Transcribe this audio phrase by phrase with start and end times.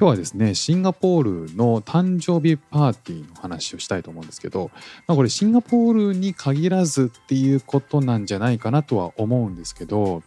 [0.00, 4.70] 今日はですね、シンガポールの誕生日パーティーの話をしたいと思うんですけど、
[5.06, 10.22] まあ、これシンガポールに限らずっていうことなんじゃないかなとは思うんですけど、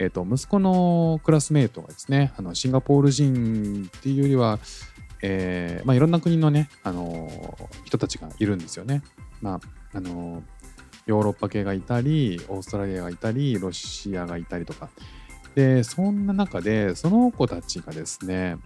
[0.00, 4.58] えー、と息子のクラスメートがですねあのシンガポール人っていうよりは、
[5.22, 7.30] えーまあ、いろんな国のね、あの
[7.84, 9.04] 人たちがいるんですよね。
[9.40, 9.60] ま
[9.92, 10.42] ああの
[11.06, 14.88] ヨーロッパ系がいたりオーストラリアがいたりロシアがいたりとか
[15.54, 18.56] でそんな中でその子たちがですね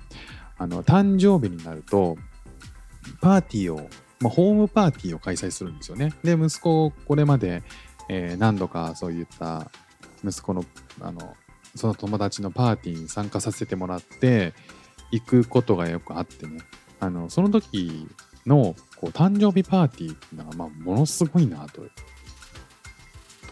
[0.59, 2.17] あの誕生日になると
[3.21, 3.89] パーティーを、
[4.21, 6.13] まあ、ホームパーティーを開催するんですよね。
[6.25, 7.63] で息子これまで、
[8.09, 9.71] えー何度かそういった
[10.25, 10.65] 息子の
[11.01, 11.35] あの
[11.75, 14.55] その友達のパーティーに参加させてもらって
[15.11, 16.61] 行くことがよくあってね。
[17.01, 18.09] あのその時
[18.47, 21.83] のこう誕生日パーティーっていうのが、まあ、ものすごいなと。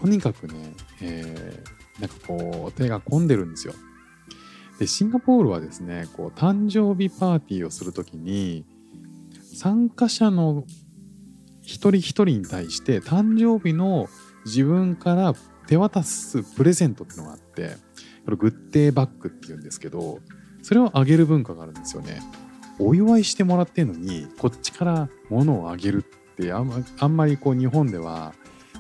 [0.00, 3.74] とにかくね、えーなんかこう手が込んでるんですよ。
[4.78, 8.64] でシンガポールはですねこう誕生日パーティーをする時に
[9.54, 10.64] 参加者の
[11.62, 14.08] 一人一人に対して誕生日の
[14.44, 15.34] 自分から
[15.66, 17.76] 手渡すプレゼントっていうのがあって
[18.24, 20.18] これグッデーバッグっていうんですけど
[20.62, 22.22] それをあげる文化があるんですよね。
[22.78, 28.34] お祝いしてもらってんのにこっちから物をあげるってあんまあんまりこう日本では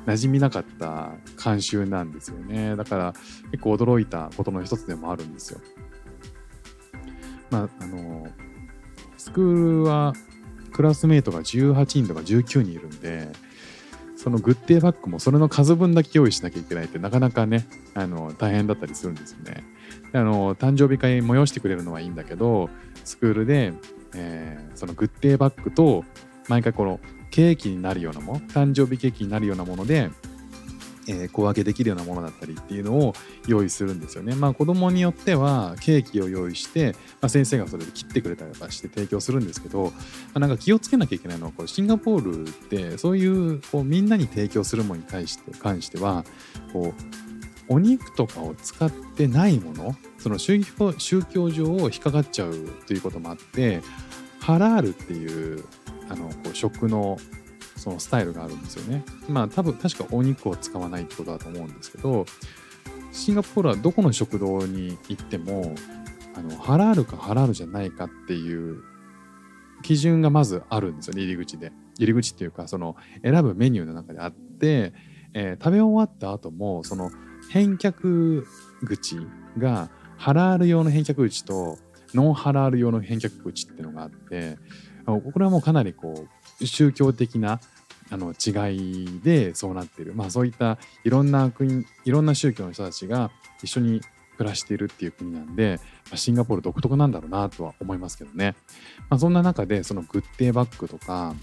[0.06, 2.76] 馴染みなかった慣習なんですよね。
[2.76, 3.14] だから
[3.52, 5.60] 結構驚いたことの一つでもあるんですよ。
[7.54, 8.26] まああの
[9.16, 10.12] スクールは
[10.72, 13.28] クラスメートが18人とか19人いるんで
[14.16, 19.62] そのグッデーバッグもそれの数分だけ用意しなきゃいけないってなかなかねあの大変だったりするんですよね。
[20.12, 22.70] であの誕生日会催してくれるのはいいんだけど
[23.04, 23.72] スクールで、
[24.14, 26.04] えーそのグッデーバッグと
[26.48, 26.98] 毎回この
[27.30, 30.10] ケーキになるようなもの誕生日ケーキになるようなもので、
[31.08, 33.14] えー小分けできるようなものだったりっていうのを
[33.46, 34.34] 用意するんですよね。
[34.34, 39.90] まあ子供によってはケーキを用意して、まあ、先生がそれで切ってくれたりとかして提供するんですけど、ま
[40.34, 46.24] あなんか気をつけなきゃいけないのはこれシンガポールってそういうこうみんなに提供するものに対して関しては
[46.72, 47.02] こう
[47.68, 52.54] お肉とかを使ってないものその宗教宗教上引っかかっちゃう
[52.86, 53.80] ということもあって
[54.40, 55.64] ハラールっていう
[56.10, 57.18] あのこう食の
[57.76, 59.04] そのスタイルがあるんですよね。
[59.28, 62.26] まあ多分確かお肉を使わないってことだと思うんですけど
[63.12, 65.74] シンガポールはどこの食堂に行っても
[66.36, 68.82] あのハラールかハラールじゃないかっていう
[69.82, 74.92] 基準がまずあるんですよね入り口で入り口っていうかその選ぶメニューの中であって、
[75.32, 77.10] えー食べ終わった後もその
[77.50, 78.44] 返却
[78.84, 79.18] 口
[79.58, 81.78] がハラール用の返却口と
[82.14, 84.58] ノンハラール用の返却口っていうのがあって
[85.06, 86.28] これはもうかなりこう
[86.62, 87.60] 宗教的な
[88.10, 93.30] あの違いでそうなってる、まあ、そういったいろんな国いろんな宗教の人たちが
[93.62, 94.00] 一緒に
[94.36, 98.54] 暮らしているっていう国なんで、まあ、シンガポール独特なんだろうなとは思いますけどね、
[99.08, 101.34] まあ、そんな中でそのグッデーバッグとか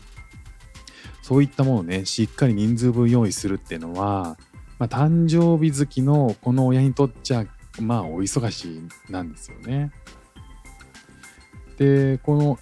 [1.21, 4.37] そういったものをねしっかり人数分用意するっていうのは、
[4.77, 7.45] まあ、誕生日好きのこの親にとっちゃ
[7.79, 8.65] まあお忙し
[9.09, 9.91] いなんですよね。
[11.77, 12.59] でこの、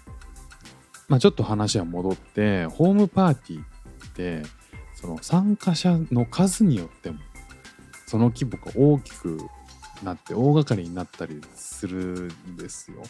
[1.10, 3.64] まあ、ちょっと話は戻ってホームパーティーっ
[4.12, 4.44] て
[4.94, 7.18] その参加者の数によっても
[8.06, 9.38] その規模が大きく
[10.04, 13.02] なって大掛かりになったりするんですよ。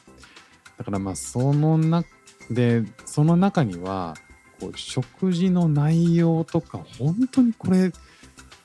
[0.78, 2.08] だからまあその中
[2.50, 4.16] でその中には
[4.60, 7.92] こう食事の内容とか本当にこれ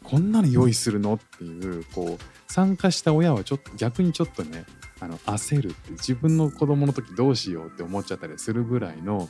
[0.02, 1.14] こんなの用意するの？
[1.14, 4.64] っていうこう参加した親はちょっと逆にちょっとね
[5.00, 9.28] あの焦るって自分の子供の時どうしようって思っちゃったりするぐらいの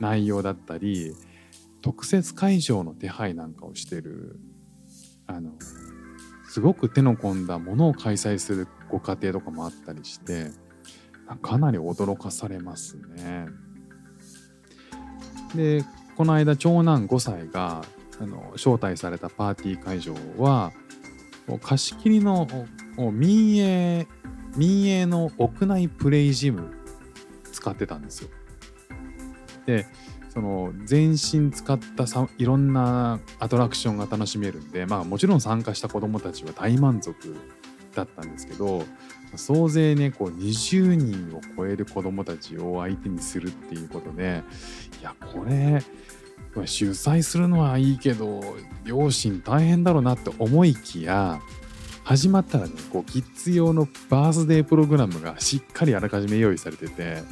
[0.00, 1.14] 内容だったり
[1.82, 4.38] 特設会場の手配なんかをしてる
[5.26, 5.52] あの
[6.48, 10.50] すごく手の込んだものを開催するご家庭とかもあったりして
[11.42, 13.46] かなり驚かされますね。
[15.54, 15.84] で
[16.16, 17.84] この間長男5歳が
[18.20, 20.72] あの招待されたパーティー会場は
[21.60, 22.46] 貸し切りの
[23.12, 24.06] 民営
[24.56, 26.70] 民営の屋内プレイジム
[27.52, 28.28] 使ってたんですよ。
[29.66, 29.86] で
[30.28, 37.36] その全身使ったさいろんなアトラクションが楽しめるんでまあもちろん参加した子どもたちは大満足
[37.94, 38.84] だったんですけど
[39.36, 44.42] 総勢ねこう20人を超える子どもたちを相手にするっていうことで
[45.00, 45.80] いやこれ
[46.66, 48.40] 主催するのはいいけど
[48.84, 51.40] 両親大変だろうなって思いきや
[52.04, 57.22] 始まったらねこうキッズ用のバースデープログラムがしっかりあらかじめ用意されてて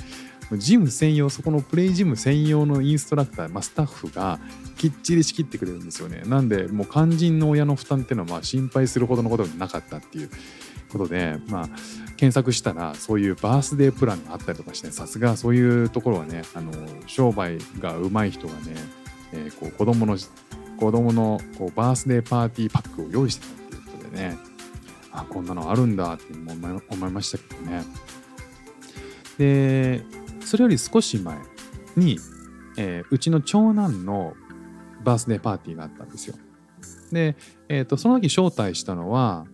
[0.52, 4.38] ジム専用そこのプレイジム専用のインストラクター、まあ、スタッフが
[4.76, 6.22] きっちり仕切ってくれるんですよね。
[6.26, 10.30] なんでもう肝心の親の負担っていうのはまあ心配するほどのことがなかったっていう。
[10.92, 11.68] ことでまあ
[12.16, 16.70] 検索したらそういうバースデープランがあったりとかしてさすがそういうところはねあの
[17.06, 18.60] 商売が上手い人がね、
[19.32, 20.18] えー、こう子供の
[20.78, 24.51] 子供のこうバースデーパーティーパックを用意してたっていうことでね。
[25.12, 27.84] あこんなのあるんだって思いましたけどね
[29.38, 30.02] で
[30.44, 31.36] それより少し前
[31.96, 32.18] に、
[32.76, 34.34] えー、うちの長男の
[35.02, 36.36] バースデーパーティーがあったんですよ。
[37.10, 37.36] で、
[37.68, 39.46] えーと、その時招待したのは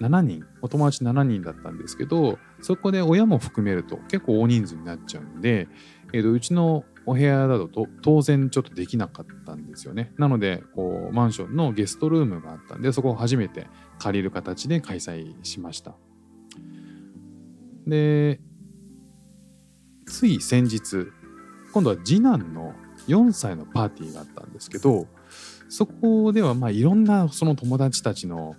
[0.00, 5.68] 7人お友達7人だったんですけどそこで親も含めると結構大人数になっちゃうんで、
[6.12, 10.12] えーと、うちのお部屋だと当然ちょっとできなかったんですよね。
[10.18, 13.68] なのでこうマンションのゲストルームがあったんでそこを初めて
[13.98, 15.94] 借りる形で開催しました。
[17.86, 18.40] で
[20.06, 21.06] つい先日
[21.72, 22.74] 今度は次男の
[23.06, 25.06] 4歳のパーティーがあったんですけど
[25.68, 28.56] そこではまあいろんなその友達たちの,、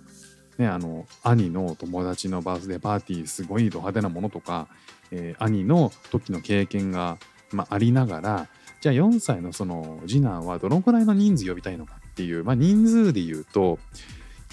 [0.56, 4.68] ね、あの兄の友達のバースデーパーティーすごいド派手なものとか、
[5.10, 7.18] えー、兄の時の経験が、
[7.52, 8.48] まあ、ありながら
[8.80, 13.78] じゃあ4歳のその次男はどのくらいの人数呼びたいのかっていう、まあ、人数で言うと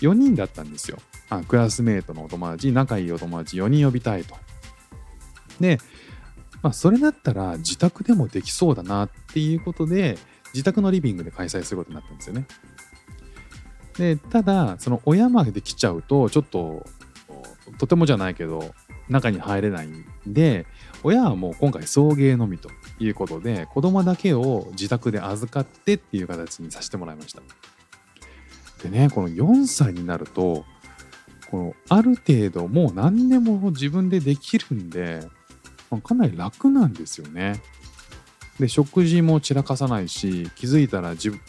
[0.01, 0.97] 4人だったんですよ。
[1.29, 4.35] あクラスメートのお友達仲いいお友達4人呼びたいと。
[5.59, 5.79] で
[6.65, 10.17] まあ、それだったら自宅でもできそうだなっていうことで
[10.51, 12.47] 自宅のリビングで開催することになったんですよね。
[13.99, 16.83] でただその親まで来ちゃうとちょっと
[17.77, 18.73] とてもじゃないけど
[19.09, 20.65] 中に入れないんで
[21.05, 22.69] 親はもう今回送迎のみと
[22.99, 27.41] いうことで子供だけを自宅で預かってっていう形にさせてもらいました。
[28.83, 30.65] でねこの4歳になると
[31.49, 35.27] このある程度もう何でも自分でできるんで
[35.91, 37.61] まあ、かなり楽なんですよね。
[38.59, 41.39] で食事も散らかさないし気づいたら自分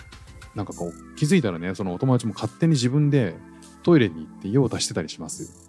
[0.55, 3.35] なんかこう気づいたらねそのお友達も勝手に自分で
[3.82, 5.65] トイレに行って用を足してたりします。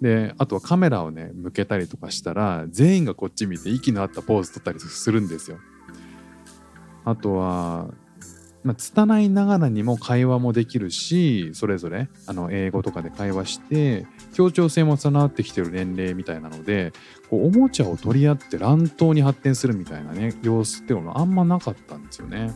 [0.00, 5.58] であとはカメラをね向けたりとかしたら全員がこっち見て息の合ったポーズ取ったりするんですよ。
[7.04, 7.88] あとは
[8.64, 16.92] まあ、拙いながらにも会話もできるしそれぞれあの英語とかで会話して協調性も備わってきてる年齢みたいなので
[17.30, 22.52] こうおもちゃを取り合って乱闘に発展するみたいなね様子っていうのはあんまなかったんですよね。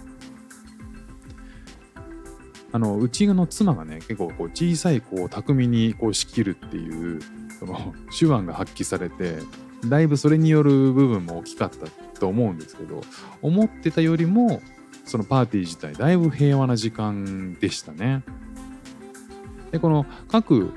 [2.73, 7.21] あのうちの妻がね結構こう小さい子を巧みにこう仕切るっていう
[7.59, 9.39] その 手腕が発揮されて
[9.87, 11.87] だいぶそれによる部分も大きかった
[12.19, 13.03] と思うんですけど
[13.43, 14.63] 思ってたよりも
[15.05, 18.23] そのパーティー自体だいぶ平和な時間でしたね。
[19.71, 20.73] でこの各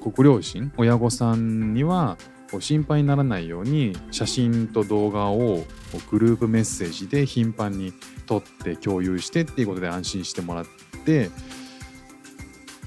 [0.00, 2.16] ご両親親御さんには
[2.58, 5.64] 心配にならないように写真と動画を
[6.10, 7.92] グループメッセージで頻繁に
[8.26, 10.70] 撮って共有してっていうことで安心してもらって、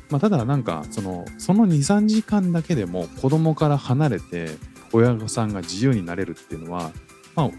[0.10, 4.50] まあ、ただなんかそのその23時間だけでも子供から離れて
[4.92, 6.91] 親御さんが自由になれるっていうのは、
[7.36, 7.50] まあ、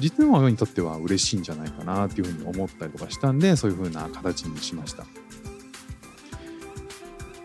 [0.00, 5.04] 実の親にとっては嬉しいんじゃないかなっていうふうに思ったりとかしたんでそういうふうな形にしました。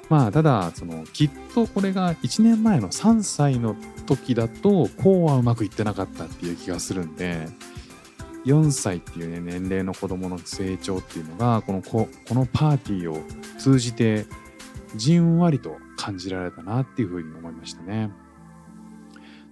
[0.09, 7.47] まあただそのきっとこれが1年前の3歳の時だとこうはうまくいってなかったっていう気がするんで
[8.45, 13.21] 4歳っていうね年齢の子どもの成長っていうのがこのここのパーティーを
[13.57, 14.25] 通じて
[14.95, 18.11] じんわりと感じられたなっていうふうに思いましたね。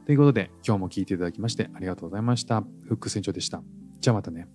[0.06, 2.62] ということで今日も聴いていただきましてありがとうございました。
[2.88, 3.62] フック船長でした。
[4.00, 4.48] じゃあまたね。